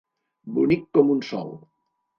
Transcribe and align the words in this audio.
Bonic 0.55 0.89
com 0.99 1.15
un 1.19 1.23
sol. 1.31 1.57